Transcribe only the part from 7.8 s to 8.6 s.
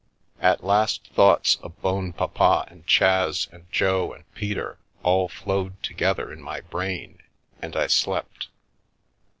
slept.